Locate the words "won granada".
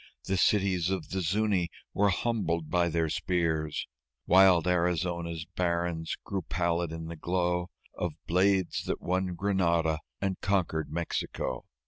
8.99-9.99